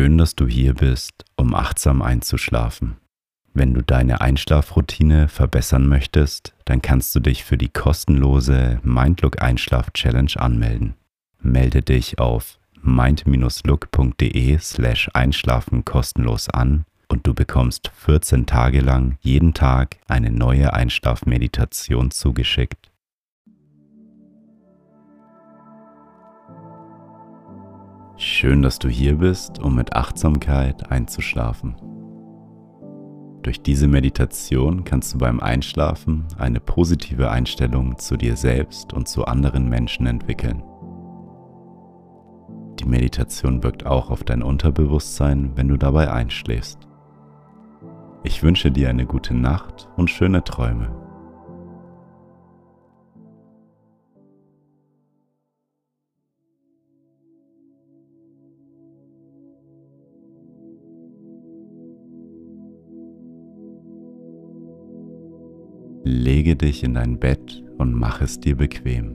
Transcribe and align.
Schön, 0.00 0.16
dass 0.16 0.34
du 0.34 0.48
hier 0.48 0.72
bist, 0.72 1.26
um 1.36 1.54
achtsam 1.54 2.00
einzuschlafen. 2.00 2.96
Wenn 3.52 3.74
du 3.74 3.82
deine 3.82 4.22
Einschlafroutine 4.22 5.28
verbessern 5.28 5.86
möchtest, 5.86 6.54
dann 6.64 6.80
kannst 6.80 7.14
du 7.14 7.20
dich 7.20 7.44
für 7.44 7.58
die 7.58 7.68
kostenlose 7.68 8.80
Mindlook 8.82 9.42
Einschlaf 9.42 9.90
Challenge 9.92 10.32
anmelden. 10.36 10.94
Melde 11.42 11.82
dich 11.82 12.18
auf 12.18 12.58
mind-look.de 12.80 14.58
slash 14.58 15.10
einschlafen 15.12 15.84
kostenlos 15.84 16.48
an 16.48 16.86
und 17.08 17.26
du 17.26 17.34
bekommst 17.34 17.90
14 17.94 18.46
Tage 18.46 18.80
lang 18.80 19.18
jeden 19.20 19.52
Tag 19.52 19.98
eine 20.08 20.30
neue 20.30 20.72
Einschlafmeditation 20.72 22.10
zugeschickt. 22.10 22.89
Schön, 28.22 28.60
dass 28.60 28.78
du 28.78 28.90
hier 28.90 29.16
bist, 29.16 29.60
um 29.60 29.76
mit 29.76 29.94
Achtsamkeit 29.96 30.90
einzuschlafen. 30.92 31.74
Durch 33.40 33.62
diese 33.62 33.88
Meditation 33.88 34.84
kannst 34.84 35.14
du 35.14 35.18
beim 35.18 35.40
Einschlafen 35.40 36.26
eine 36.36 36.60
positive 36.60 37.30
Einstellung 37.30 37.96
zu 37.96 38.18
dir 38.18 38.36
selbst 38.36 38.92
und 38.92 39.08
zu 39.08 39.24
anderen 39.24 39.70
Menschen 39.70 40.04
entwickeln. 40.04 40.62
Die 42.78 42.84
Meditation 42.84 43.62
wirkt 43.62 43.86
auch 43.86 44.10
auf 44.10 44.22
dein 44.22 44.42
Unterbewusstsein, 44.42 45.52
wenn 45.54 45.68
du 45.68 45.78
dabei 45.78 46.12
einschläfst. 46.12 46.78
Ich 48.22 48.42
wünsche 48.42 48.70
dir 48.70 48.90
eine 48.90 49.06
gute 49.06 49.32
Nacht 49.32 49.88
und 49.96 50.10
schöne 50.10 50.44
Träume. 50.44 50.90
Lege 66.12 66.56
dich 66.56 66.82
in 66.82 66.94
dein 66.94 67.20
Bett 67.20 67.64
und 67.78 67.94
mach 67.94 68.20
es 68.20 68.40
dir 68.40 68.56
bequem. 68.56 69.14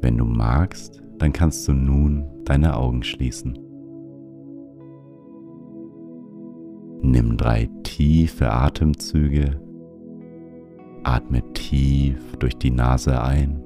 Wenn 0.00 0.18
du 0.18 0.24
magst, 0.24 1.00
dann 1.18 1.32
kannst 1.32 1.68
du 1.68 1.72
nun 1.72 2.24
deine 2.44 2.76
Augen 2.76 3.04
schließen. 3.04 3.56
Nimm 7.02 7.36
drei 7.36 7.70
tiefe 7.84 8.50
Atemzüge. 8.50 9.60
Atme 11.04 11.52
tief 11.52 12.36
durch 12.38 12.56
die 12.56 12.72
Nase 12.72 13.22
ein. 13.22 13.62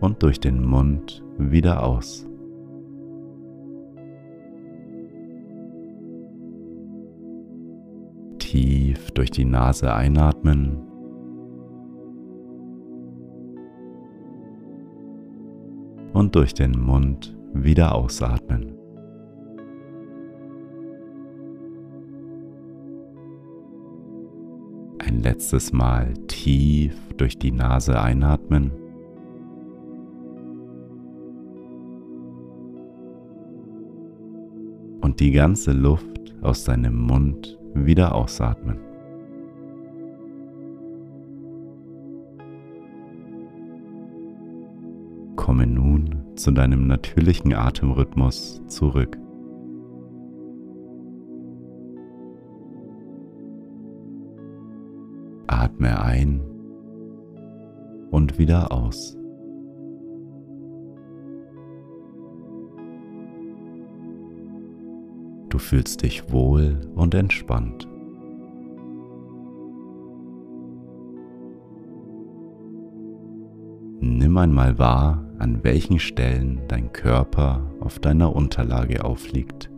Und 0.00 0.22
durch 0.22 0.40
den 0.40 0.64
Mund 0.64 1.22
wieder 1.40 1.82
aus. 1.82 2.26
Tief 8.38 9.10
durch 9.12 9.30
die 9.30 9.44
Nase 9.44 9.94
einatmen. 9.94 10.78
Und 16.12 16.34
durch 16.34 16.52
den 16.52 16.72
Mund 16.78 17.36
wieder 17.54 17.94
ausatmen. 17.94 18.74
Ein 24.98 25.22
letztes 25.22 25.72
Mal 25.72 26.12
tief 26.26 27.14
durch 27.16 27.38
die 27.38 27.52
Nase 27.52 28.00
einatmen. 28.00 28.72
Und 35.10 35.18
die 35.18 35.32
ganze 35.32 35.72
Luft 35.72 36.32
aus 36.40 36.62
deinem 36.62 36.94
Mund 36.94 37.58
wieder 37.74 38.14
ausatmen. 38.14 38.78
Komme 45.34 45.66
nun 45.66 46.22
zu 46.36 46.52
deinem 46.52 46.86
natürlichen 46.86 47.54
Atemrhythmus 47.54 48.62
zurück. 48.68 49.18
Atme 55.48 56.00
ein 56.00 56.40
und 58.12 58.38
wieder 58.38 58.70
aus. 58.70 59.19
Fühlst 65.70 66.02
dich 66.02 66.32
wohl 66.32 66.80
und 66.96 67.14
entspannt. 67.14 67.86
Nimm 74.00 74.36
einmal 74.36 74.80
wahr, 74.80 75.24
an 75.38 75.62
welchen 75.62 76.00
Stellen 76.00 76.62
dein 76.66 76.92
Körper 76.92 77.70
auf 77.78 78.00
deiner 78.00 78.34
Unterlage 78.34 79.04
aufliegt. 79.04 79.70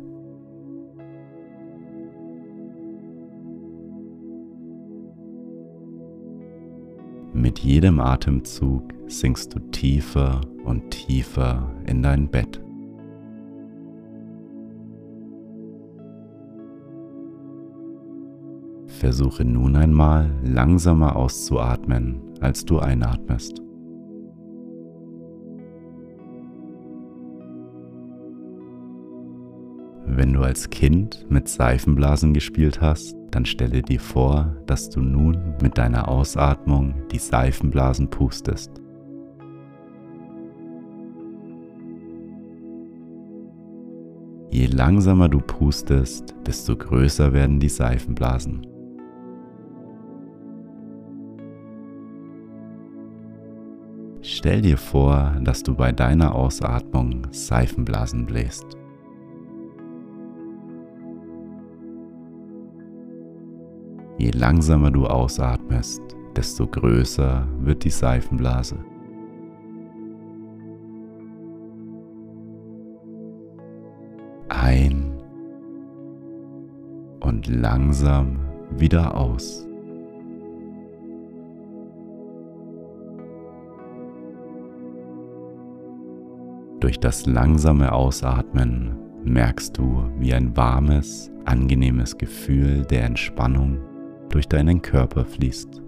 Mit 7.34 7.58
jedem 7.58 8.00
Atemzug 8.00 8.94
sinkst 9.08 9.54
du 9.54 9.58
tiefer 9.58 10.40
und 10.64 10.90
tiefer 10.90 11.70
in 11.84 12.02
dein 12.02 12.30
Bett. 12.30 12.62
Versuche 19.02 19.44
nun 19.44 19.74
einmal 19.74 20.30
langsamer 20.44 21.16
auszuatmen, 21.16 22.20
als 22.40 22.64
du 22.64 22.78
einatmest. 22.78 23.60
Wenn 30.06 30.32
du 30.32 30.42
als 30.42 30.70
Kind 30.70 31.26
mit 31.28 31.48
Seifenblasen 31.48 32.32
gespielt 32.32 32.80
hast, 32.80 33.16
dann 33.32 33.44
stelle 33.44 33.82
dir 33.82 33.98
vor, 33.98 34.54
dass 34.66 34.88
du 34.88 35.00
nun 35.00 35.56
mit 35.60 35.78
deiner 35.78 36.06
Ausatmung 36.06 36.94
die 37.10 37.18
Seifenblasen 37.18 38.08
pustest. 38.08 38.70
Je 44.52 44.66
langsamer 44.66 45.28
du 45.28 45.40
pustest, 45.40 46.36
desto 46.46 46.76
größer 46.76 47.32
werden 47.32 47.58
die 47.58 47.68
Seifenblasen. 47.68 48.71
Stell 54.42 54.60
dir 54.60 54.76
vor, 54.76 55.36
dass 55.40 55.62
du 55.62 55.72
bei 55.72 55.92
deiner 55.92 56.34
Ausatmung 56.34 57.28
Seifenblasen 57.30 58.26
bläst. 58.26 58.76
Je 64.18 64.32
langsamer 64.32 64.90
du 64.90 65.06
ausatmest, 65.06 66.02
desto 66.34 66.66
größer 66.66 67.46
wird 67.60 67.84
die 67.84 67.90
Seifenblase. 67.90 68.84
Ein 74.48 75.22
und 77.20 77.46
langsam 77.46 78.40
wieder 78.76 79.16
aus. 79.16 79.68
Durch 86.92 87.00
das 87.00 87.24
langsame 87.24 87.90
Ausatmen 87.90 88.98
merkst 89.24 89.78
du, 89.78 90.10
wie 90.18 90.34
ein 90.34 90.54
warmes, 90.58 91.30
angenehmes 91.46 92.18
Gefühl 92.18 92.84
der 92.84 93.04
Entspannung 93.04 93.78
durch 94.28 94.46
deinen 94.46 94.82
Körper 94.82 95.24
fließt. 95.24 95.80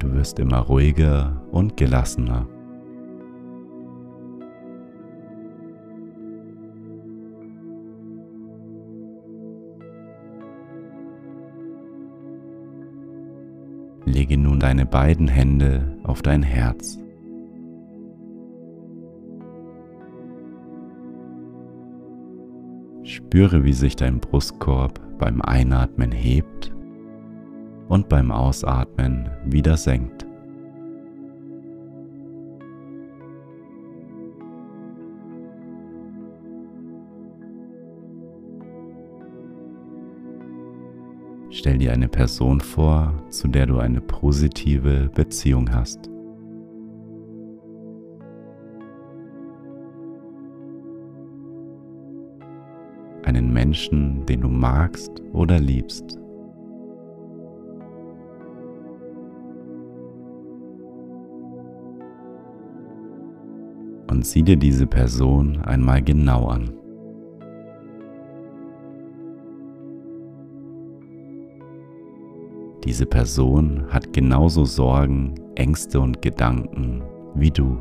Du 0.00 0.12
wirst 0.12 0.40
immer 0.40 0.58
ruhiger 0.58 1.46
und 1.52 1.76
gelassener. 1.76 2.48
Lege 14.34 14.48
nun 14.48 14.58
deine 14.58 14.84
beiden 14.84 15.28
Hände 15.28 15.96
auf 16.02 16.20
dein 16.20 16.42
Herz. 16.42 16.98
Spüre, 23.04 23.62
wie 23.62 23.72
sich 23.72 23.94
dein 23.94 24.18
Brustkorb 24.18 25.00
beim 25.18 25.40
Einatmen 25.40 26.10
hebt 26.10 26.74
und 27.86 28.08
beim 28.08 28.32
Ausatmen 28.32 29.30
wieder 29.44 29.76
senkt. 29.76 30.26
Stell 41.74 41.86
dir 41.86 41.92
eine 41.92 42.06
Person 42.06 42.60
vor, 42.60 43.12
zu 43.30 43.48
der 43.48 43.66
du 43.66 43.78
eine 43.78 44.00
positive 44.00 45.10
Beziehung 45.12 45.74
hast. 45.74 46.08
Einen 53.24 53.52
Menschen, 53.52 54.24
den 54.24 54.42
du 54.42 54.48
magst 54.48 55.20
oder 55.32 55.58
liebst. 55.58 56.16
Und 64.08 64.24
sieh 64.24 64.44
dir 64.44 64.56
diese 64.56 64.86
Person 64.86 65.60
einmal 65.62 66.02
genau 66.02 66.46
an. 66.46 66.83
Diese 72.84 73.06
Person 73.06 73.86
hat 73.88 74.12
genauso 74.12 74.66
Sorgen, 74.66 75.34
Ängste 75.54 76.00
und 76.00 76.20
Gedanken 76.20 77.02
wie 77.34 77.50
du. 77.50 77.78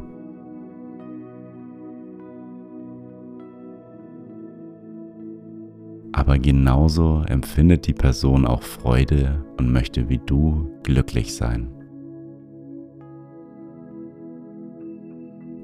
Aber 6.13 6.39
genauso 6.39 7.23
empfindet 7.27 7.85
die 7.87 7.93
Person 7.93 8.45
auch 8.45 8.61
Freude 8.61 9.43
und 9.57 9.73
möchte 9.73 10.07
wie 10.07 10.19
du 10.19 10.69
glücklich 10.83 11.35
sein. 11.35 11.67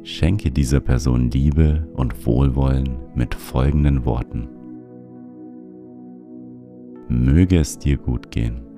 Schenke 0.03 0.51
dieser 0.51 0.81
Person 0.81 1.31
Liebe 1.31 1.87
und 1.93 2.25
Wohlwollen 2.25 2.97
mit 3.15 3.35
folgenden 3.35 4.03
Worten. 4.03 4.49
Möge 7.07 7.59
es 7.59 7.77
dir 7.77 7.95
gut 7.95 8.31
gehen. 8.31 8.68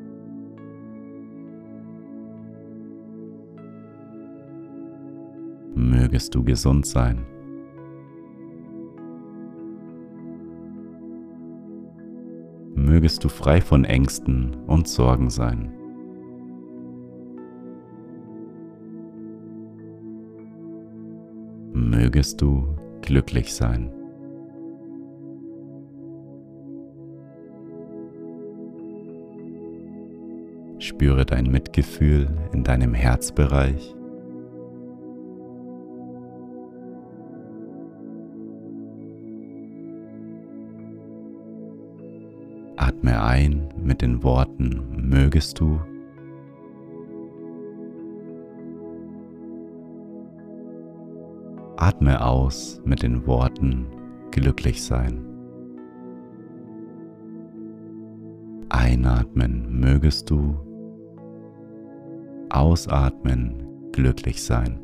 Mögest 5.75 6.35
du 6.35 6.43
gesund 6.43 6.85
sein. 6.85 7.25
Mögest 12.75 13.23
du 13.23 13.29
frei 13.29 13.61
von 13.61 13.85
Ängsten 13.85 14.55
und 14.67 14.87
Sorgen 14.87 15.29
sein. 15.29 15.71
Mögest 21.73 22.41
du 22.41 22.75
glücklich 23.01 23.53
sein. 23.53 23.91
Spüre 30.79 31.25
dein 31.25 31.45
Mitgefühl 31.45 32.27
in 32.53 32.63
deinem 32.63 32.93
Herzbereich 32.93 33.95
Atme 43.01 43.23
ein 43.23 43.73
mit 43.83 44.03
den 44.03 44.21
Worten 44.21 45.09
mögest 45.09 45.59
du. 45.59 45.79
Atme 51.77 52.23
aus 52.23 52.79
mit 52.85 53.01
den 53.01 53.25
Worten 53.25 53.87
glücklich 54.29 54.83
sein. 54.83 55.25
Einatmen 58.69 59.79
mögest 59.79 60.29
du. 60.29 60.55
Ausatmen 62.51 63.63
glücklich 63.93 64.43
sein. 64.43 64.79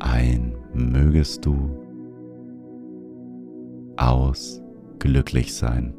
Ein 0.00 0.56
mögest 0.74 1.46
du 1.46 1.85
aus 4.06 4.62
glücklich 4.98 5.54
sein. 5.54 5.94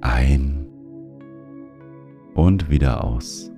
Ein 0.00 0.66
und 2.34 2.70
wieder 2.70 3.04
aus. 3.04 3.50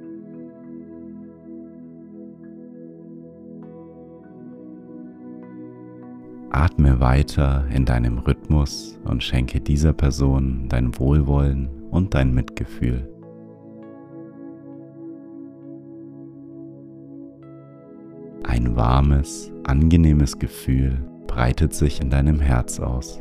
Atme 6.51 7.01
weiter 7.01 7.67
in 7.75 7.85
deinem 7.85 8.19
Rhythmus 8.19 8.99
und 9.05 9.23
schenke 9.23 9.61
dieser 9.61 9.93
Person 9.93 10.69
dein 10.69 10.99
Wohlwollen 10.99 11.69
und 11.91 12.15
dein 12.15 12.33
Mitgefühl. 12.33 13.16
Ein 18.57 18.75
warmes, 18.75 19.53
angenehmes 19.65 20.39
Gefühl 20.39 20.97
breitet 21.27 21.75
sich 21.75 22.01
in 22.01 22.09
deinem 22.09 22.41
Herz 22.41 22.81
aus. 22.81 23.21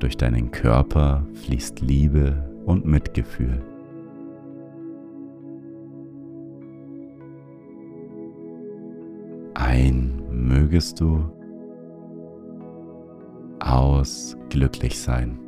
Durch 0.00 0.16
deinen 0.16 0.50
Körper 0.50 1.24
fließt 1.44 1.80
Liebe 1.80 2.50
und 2.66 2.86
Mitgefühl. 2.86 3.62
Ein 9.54 10.24
mögest 10.32 11.00
du, 11.00 11.22
aus 13.60 14.36
glücklich 14.48 14.98
sein. 14.98 15.43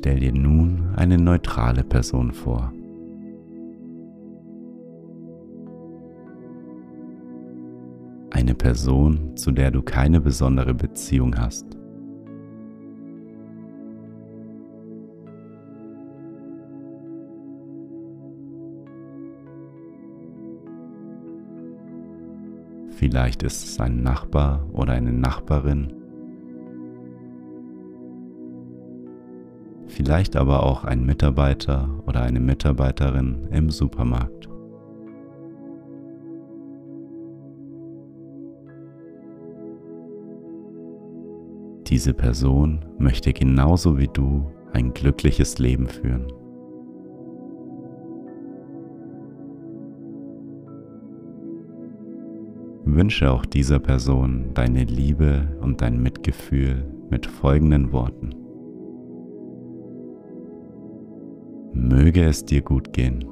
Stell 0.00 0.18
dir 0.18 0.32
nun 0.32 0.94
eine 0.96 1.18
neutrale 1.18 1.84
Person 1.84 2.32
vor. 2.32 2.72
Eine 8.30 8.54
Person, 8.54 9.36
zu 9.36 9.52
der 9.52 9.70
du 9.70 9.82
keine 9.82 10.22
besondere 10.22 10.72
Beziehung 10.72 11.36
hast. 11.36 11.66
Vielleicht 22.88 23.42
ist 23.42 23.64
es 23.64 23.78
ein 23.80 24.02
Nachbar 24.02 24.66
oder 24.72 24.94
eine 24.94 25.12
Nachbarin 25.12 25.99
vielleicht 30.00 30.34
aber 30.34 30.62
auch 30.62 30.84
ein 30.84 31.04
Mitarbeiter 31.04 31.86
oder 32.06 32.22
eine 32.22 32.40
Mitarbeiterin 32.40 33.48
im 33.50 33.68
Supermarkt. 33.68 34.48
Diese 41.86 42.14
Person 42.14 42.82
möchte 42.98 43.34
genauso 43.34 43.98
wie 43.98 44.08
du 44.08 44.50
ein 44.72 44.94
glückliches 44.94 45.58
Leben 45.58 45.86
führen. 45.86 46.32
Wünsche 52.86 53.30
auch 53.30 53.44
dieser 53.44 53.80
Person 53.80 54.54
deine 54.54 54.84
Liebe 54.84 55.58
und 55.60 55.82
dein 55.82 56.02
Mitgefühl 56.02 56.86
mit 57.10 57.26
folgenden 57.26 57.92
Worten. 57.92 58.39
Möge 61.72 62.24
es 62.24 62.44
dir 62.44 62.62
gut 62.62 62.92
gehen. 62.92 63.24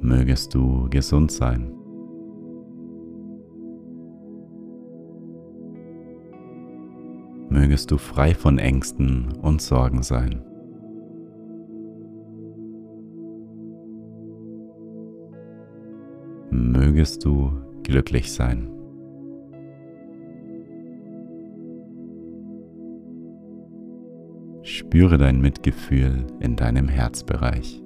Mögest 0.00 0.54
du 0.54 0.88
gesund 0.90 1.32
sein. 1.32 1.72
Mögest 7.48 7.90
du 7.90 7.96
frei 7.96 8.34
von 8.34 8.58
Ängsten 8.58 9.32
und 9.42 9.62
Sorgen 9.62 10.02
sein. 10.02 10.44
Mögest 16.50 17.24
du 17.24 17.50
glücklich 17.82 18.32
sein. 18.32 18.75
Spüre 24.96 25.18
dein 25.18 25.42
Mitgefühl 25.42 26.26
in 26.40 26.56
deinem 26.56 26.88
Herzbereich. 26.88 27.82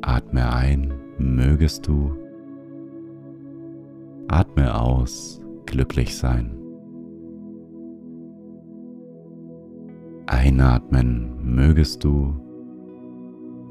Atme 0.00 0.50
ein, 0.50 0.94
mögest 1.18 1.86
du. 1.86 2.16
Atme 4.28 4.74
aus, 4.74 5.42
glücklich 5.66 6.16
sein. 6.16 6.56
Einatmen, 10.24 11.54
mögest 11.54 12.02
du. 12.02 12.32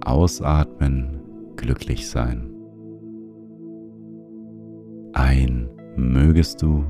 Ausatmen, 0.06 1.20
glücklich 1.56 2.08
sein. 2.08 2.54
Ein, 5.14 5.68
mögest 5.96 6.62
du. 6.62 6.86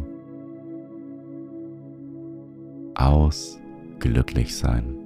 Aus, 2.96 3.60
glücklich 4.00 4.56
sein. 4.56 4.98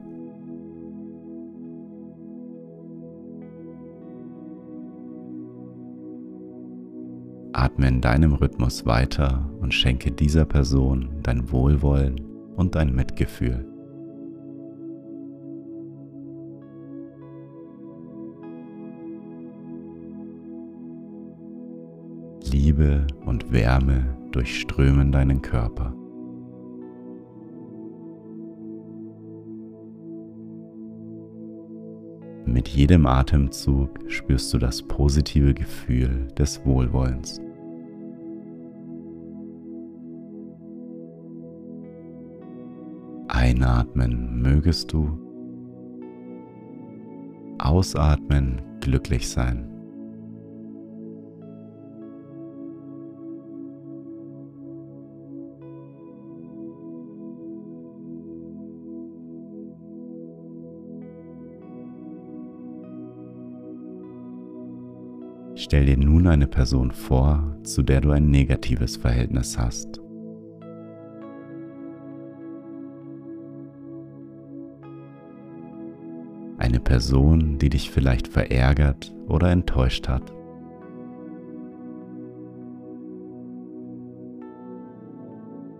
Atme 7.53 7.87
in 7.87 8.01
deinem 8.01 8.33
Rhythmus 8.33 8.85
weiter 8.85 9.49
und 9.59 9.73
schenke 9.73 10.11
dieser 10.11 10.45
Person 10.45 11.09
dein 11.23 11.51
Wohlwollen 11.51 12.19
und 12.55 12.75
dein 12.75 12.93
Mitgefühl. 12.93 13.74
Liebe 22.75 23.07
und 23.25 23.53
Wärme 23.53 24.03
durchströmen 24.31 25.09
deinen 25.09 25.41
Körper. 25.41 25.93
Mit 32.45 32.67
jedem 32.67 33.05
Atemzug 33.05 33.89
spürst 34.07 34.53
du 34.53 34.57
das 34.57 34.83
positive 34.83 35.53
Gefühl 35.53 36.27
des 36.37 36.65
Wohlwollens. 36.65 37.39
Einatmen 43.29 44.41
mögest 44.41 44.91
du, 44.91 45.17
ausatmen 47.57 48.61
glücklich 48.81 49.29
sein. 49.29 49.74
Stell 65.75 65.87
dir 65.87 65.97
nun 65.97 66.25
eine 66.27 66.47
Person 66.47 66.89
vor, 66.89 67.57
zu 67.63 67.83
der 67.83 67.99
du 67.99 68.11
ein 68.11 68.29
negatives 68.29 68.95
Verhältnis 68.95 69.59
hast. 69.59 69.99
Eine 76.57 76.79
Person, 76.79 77.57
die 77.57 77.67
dich 77.67 77.91
vielleicht 77.91 78.29
verärgert 78.29 79.13
oder 79.27 79.51
enttäuscht 79.51 80.07
hat. 80.07 80.31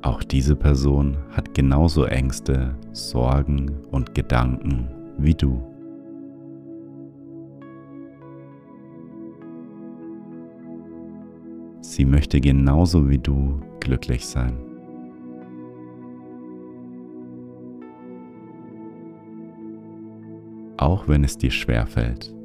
Auch 0.01 0.23
diese 0.23 0.57
Person 0.57 1.15
hat 1.29 1.53
genauso 1.53 2.03
Ängste, 2.03 2.75
Sorgen 2.91 3.71
und 3.91 4.13
Gedanken 4.13 4.89
wie 5.17 5.35
du. 5.35 5.74
Sie 11.87 12.03
möchte 12.03 12.41
genauso 12.41 13.07
wie 13.09 13.19
du 13.19 13.59
glücklich 13.79 14.25
sein. 14.25 14.57
Auch 20.77 21.07
wenn 21.07 21.23
es 21.23 21.37
dir 21.37 21.51
schwerfällt, 21.51 22.35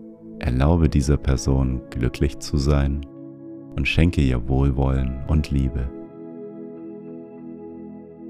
erlaube 0.41 0.91
dieser 0.91 1.17
Person 1.17 1.81
glücklich 1.89 2.39
zu 2.39 2.59
sein 2.59 3.01
und 3.77 3.89
schenke 3.89 4.21
ihr 4.21 4.47
Wohlwollen 4.47 5.25
und 5.27 5.51
Liebe. 5.51 5.91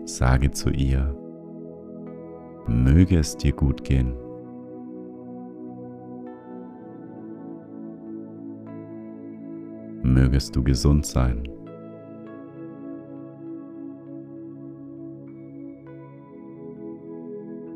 Sage 0.05 0.53
zu 0.53 0.71
ihr, 0.71 1.15
möge 2.67 3.19
es 3.19 3.37
dir 3.37 3.53
gut 3.53 3.83
gehen. 3.83 4.15
Mögest 10.13 10.57
du 10.57 10.63
gesund 10.63 11.07
sein. 11.07 11.49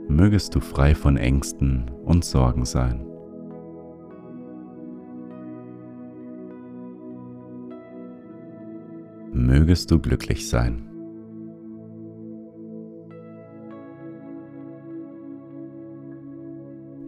Mögest 0.08 0.54
du 0.54 0.60
frei 0.60 0.94
von 0.94 1.16
Ängsten 1.16 1.90
und 2.04 2.24
Sorgen 2.24 2.64
sein. 2.64 3.06
Mögest 9.32 9.90
du 9.90 9.98
glücklich 9.98 10.48
sein. 10.48 10.88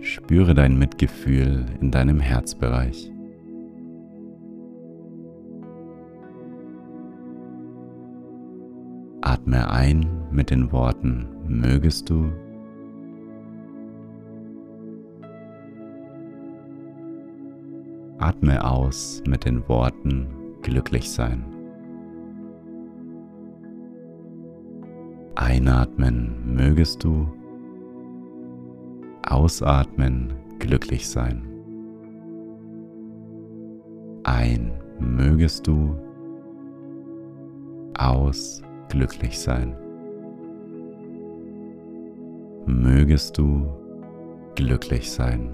Spüre 0.00 0.54
dein 0.54 0.76
Mitgefühl 0.78 1.66
in 1.80 1.90
deinem 1.90 2.18
Herzbereich. 2.18 3.12
Atme 9.46 9.70
ein 9.70 10.26
mit 10.32 10.50
den 10.50 10.72
Worten 10.72 11.28
mögest 11.46 12.10
du. 12.10 12.32
Atme 18.18 18.68
aus 18.68 19.22
mit 19.24 19.44
den 19.44 19.68
Worten 19.68 20.26
glücklich 20.62 21.08
sein. 21.08 21.44
Einatmen 25.36 26.56
mögest 26.56 27.04
du. 27.04 27.28
Ausatmen 29.28 30.32
glücklich 30.58 31.08
sein. 31.08 31.46
Ein 34.24 34.72
mögest 34.98 35.68
du. 35.68 35.94
Aus 37.96 38.65
glücklich 38.88 39.38
sein. 39.38 39.76
Mögest 42.66 43.38
du 43.38 43.68
glücklich 44.54 45.10
sein. 45.10 45.52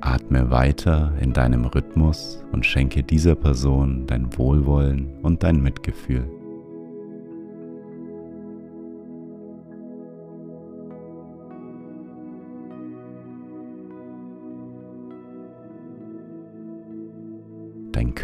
Atme 0.00 0.50
weiter 0.50 1.12
in 1.20 1.32
deinem 1.32 1.64
Rhythmus 1.64 2.44
und 2.52 2.66
schenke 2.66 3.02
dieser 3.02 3.34
Person 3.34 4.06
dein 4.06 4.36
Wohlwollen 4.36 5.18
und 5.22 5.42
dein 5.42 5.62
Mitgefühl. 5.62 6.28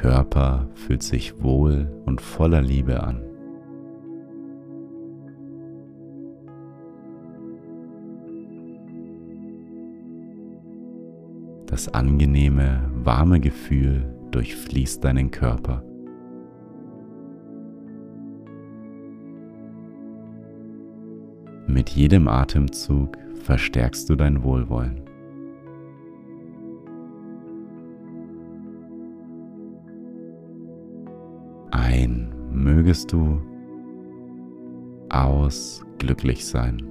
Körper 0.01 0.67
fühlt 0.73 1.03
sich 1.03 1.43
wohl 1.43 1.87
und 2.07 2.23
voller 2.23 2.63
Liebe 2.63 3.03
an. 3.03 3.23
Das 11.67 11.93
angenehme, 11.93 12.91
warme 12.95 13.41
Gefühl 13.41 14.11
durchfließt 14.31 15.05
deinen 15.05 15.31
Körper. 15.31 15.85
Mit 21.67 21.91
jedem 21.91 22.27
Atemzug 22.27 23.19
verstärkst 23.35 24.09
du 24.09 24.17
dein 24.17 24.43
Wohlwollen. 24.43 25.10
Mögest 32.91 33.13
du 33.13 33.41
aus 35.11 35.85
glücklich 35.99 36.45
sein. 36.45 36.83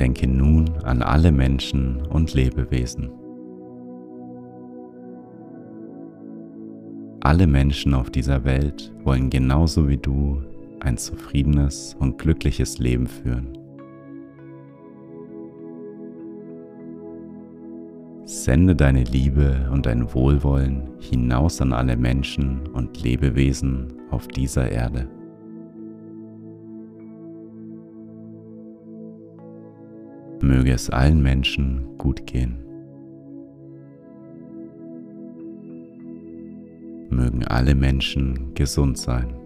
Denke 0.00 0.26
nun 0.26 0.68
an 0.82 1.02
alle 1.02 1.30
Menschen 1.30 2.04
und 2.06 2.34
Lebewesen. 2.34 3.08
Alle 7.20 7.46
Menschen 7.46 7.94
auf 7.94 8.10
dieser 8.10 8.44
Welt 8.44 8.92
wollen 9.04 9.30
genauso 9.30 9.88
wie 9.88 9.96
du 9.96 10.42
ein 10.82 10.96
zufriedenes 10.96 11.96
und 11.98 12.18
glückliches 12.18 12.78
Leben 12.78 13.06
führen. 13.06 13.58
Sende 18.24 18.74
deine 18.74 19.04
Liebe 19.04 19.68
und 19.72 19.86
dein 19.86 20.12
Wohlwollen 20.14 20.90
hinaus 20.98 21.60
an 21.60 21.72
alle 21.72 21.96
Menschen 21.96 22.66
und 22.68 23.02
Lebewesen 23.02 23.92
auf 24.10 24.26
dieser 24.26 24.70
Erde. 24.70 25.08
Möge 30.40 30.72
es 30.72 30.90
allen 30.90 31.22
Menschen 31.22 31.96
gut 31.98 32.26
gehen. 32.26 32.58
Mögen 37.10 37.44
alle 37.44 37.74
Menschen 37.74 38.54
gesund 38.54 38.98
sein. 38.98 39.41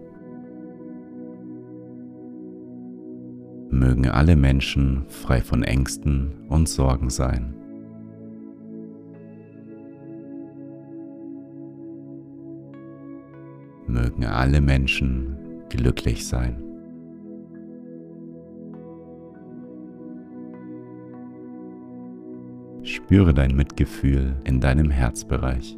Mögen 3.69 4.07
alle 4.07 4.35
Menschen 4.35 5.03
frei 5.09 5.41
von 5.41 5.63
Ängsten 5.63 6.45
und 6.47 6.69
Sorgen 6.69 7.09
sein. 7.09 7.53
Mögen 13.87 14.25
alle 14.25 14.61
Menschen 14.61 15.37
glücklich 15.69 16.27
sein. 16.27 16.63
Spüre 22.83 23.33
dein 23.33 23.55
Mitgefühl 23.55 24.37
in 24.45 24.61
deinem 24.61 24.89
Herzbereich. 24.89 25.77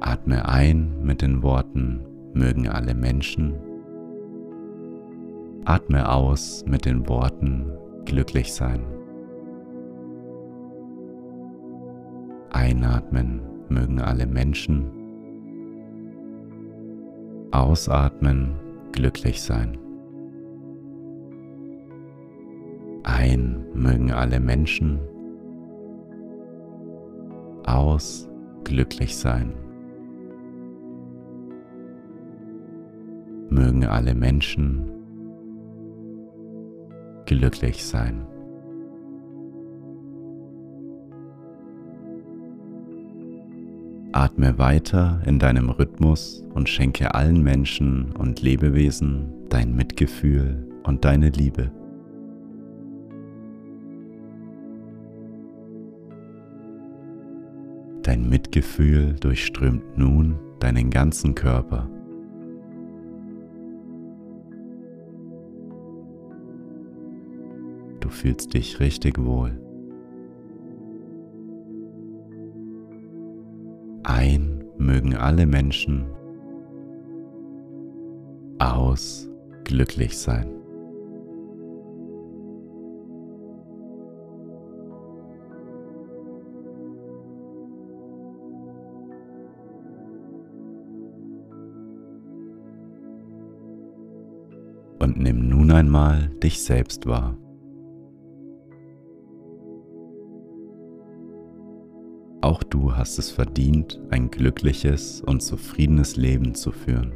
Atme 0.00 0.48
ein 0.48 1.02
mit 1.02 1.20
den 1.20 1.42
Worten 1.42 2.00
mögen 2.34 2.68
alle 2.68 2.94
Menschen. 2.94 3.54
Atme 5.66 6.06
aus 6.12 6.62
mit 6.66 6.84
den 6.84 7.08
Worten 7.08 7.72
glücklich 8.04 8.52
sein. 8.52 8.84
Einatmen 12.50 13.40
mögen 13.70 13.98
alle 13.98 14.26
Menschen. 14.26 14.90
Ausatmen 17.50 18.56
glücklich 18.92 19.40
sein. 19.40 19.78
Ein 23.04 23.64
mögen 23.72 24.12
alle 24.12 24.40
Menschen. 24.40 24.98
Aus 27.64 28.28
glücklich 28.64 29.16
sein. 29.16 29.54
Mögen 33.48 33.86
alle 33.86 34.14
Menschen 34.14 34.93
glücklich 37.26 37.84
sein. 37.84 38.26
Atme 44.12 44.58
weiter 44.58 45.20
in 45.26 45.40
deinem 45.40 45.70
Rhythmus 45.70 46.44
und 46.54 46.68
schenke 46.68 47.14
allen 47.14 47.42
Menschen 47.42 48.12
und 48.12 48.42
Lebewesen 48.42 49.32
dein 49.48 49.74
Mitgefühl 49.74 50.68
und 50.84 51.04
deine 51.04 51.30
Liebe. 51.30 51.72
Dein 58.02 58.28
Mitgefühl 58.28 59.16
durchströmt 59.18 59.98
nun 59.98 60.38
deinen 60.60 60.90
ganzen 60.90 61.34
Körper. 61.34 61.90
Fühlst 68.14 68.54
dich 68.54 68.80
richtig 68.80 69.22
wohl. 69.22 69.60
Ein 74.04 74.64
mögen 74.78 75.14
alle 75.14 75.46
Menschen 75.46 76.06
aus 78.58 79.28
glücklich 79.64 80.16
sein. 80.16 80.54
und 95.04 95.18
nimm 95.18 95.48
nun 95.48 95.70
einmal 95.70 96.30
dich 96.42 96.62
selbst 96.62 97.06
wahr. 97.06 97.36
Auch 102.54 102.62
du 102.62 102.94
hast 102.94 103.18
es 103.18 103.32
verdient, 103.32 104.00
ein 104.10 104.30
glückliches 104.30 105.20
und 105.20 105.42
zufriedenes 105.42 106.14
Leben 106.14 106.54
zu 106.54 106.70
führen. 106.70 107.12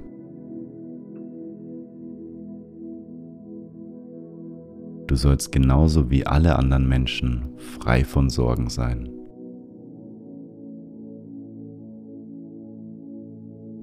Du 5.07 5.15
sollst 5.15 5.53
genauso 5.53 6.11
wie 6.11 6.27
alle 6.27 6.57
anderen 6.57 6.89
Menschen 6.89 7.57
frei 7.57 8.03
von 8.03 8.31
Sorgen 8.31 8.69
sein. 8.69 9.11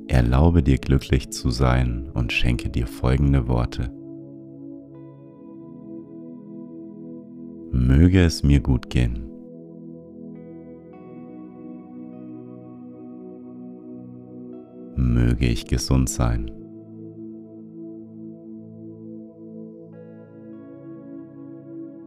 Erlaube 0.09 0.61
dir 0.61 0.77
glücklich 0.77 1.29
zu 1.29 1.51
sein 1.51 2.09
und 2.13 2.33
schenke 2.33 2.69
dir 2.69 2.85
folgende 2.85 3.47
Worte. 3.47 3.93
Möge 7.71 8.25
es 8.25 8.43
mir 8.43 8.59
gut 8.59 8.89
gehen. 8.89 9.34
Möge 15.35 15.47
ich 15.47 15.67
gesund 15.67 16.09
sein. 16.09 16.49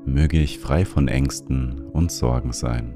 Möge 0.06 0.40
ich 0.40 0.58
frei 0.58 0.86
von 0.86 1.08
Ängsten 1.08 1.78
und 1.92 2.10
Sorgen 2.10 2.52
sein. 2.52 2.94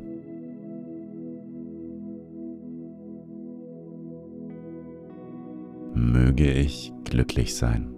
möge 5.94 6.50
ich 6.50 6.94
glücklich 7.04 7.54
sein. 7.54 7.94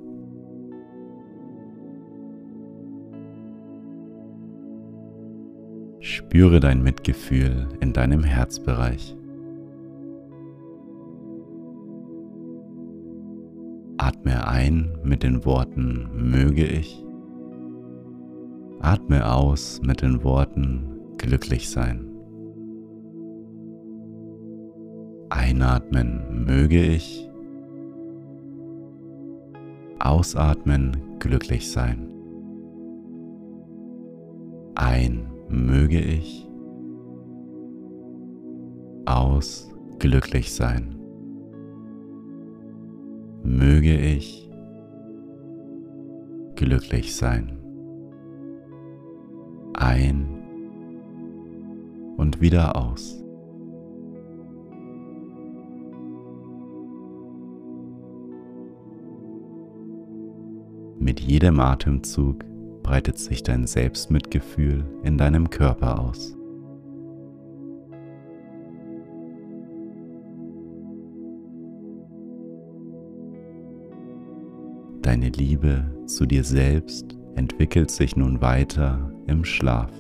Spüre 6.00 6.58
dein 6.58 6.82
Mitgefühl 6.82 7.68
in 7.80 7.92
deinem 7.92 8.24
Herzbereich. 8.24 9.16
Atme 14.06 14.46
ein 14.46 14.98
mit 15.02 15.22
den 15.22 15.46
Worten 15.46 16.10
möge 16.12 16.66
ich. 16.66 17.02
Atme 18.80 19.32
aus 19.32 19.80
mit 19.82 20.02
den 20.02 20.22
Worten 20.22 21.00
glücklich 21.16 21.70
sein. 21.70 22.06
Einatmen 25.30 26.44
möge 26.44 26.82
ich. 26.84 27.30
Ausatmen 30.00 30.98
glücklich 31.18 31.72
sein. 31.72 32.06
Ein 34.74 35.32
möge 35.48 36.00
ich. 36.00 36.46
Aus 39.06 39.74
glücklich 39.98 40.52
sein. 40.52 41.03
Möge 43.66 43.96
ich 43.98 44.50
glücklich 46.54 47.16
sein. 47.16 47.56
Ein 49.72 50.26
und 52.18 52.42
wieder 52.42 52.76
aus. 52.76 53.24
Mit 60.98 61.20
jedem 61.20 61.58
Atemzug 61.58 62.44
breitet 62.82 63.18
sich 63.18 63.42
dein 63.42 63.66
Selbstmitgefühl 63.66 64.84
in 65.04 65.16
deinem 65.16 65.48
Körper 65.48 66.00
aus. 66.00 66.36
Deine 75.04 75.28
Liebe 75.28 75.84
zu 76.06 76.24
dir 76.24 76.42
selbst 76.42 77.14
entwickelt 77.36 77.90
sich 77.90 78.16
nun 78.16 78.40
weiter 78.40 79.12
im 79.26 79.44
Schlaf. 79.44 79.90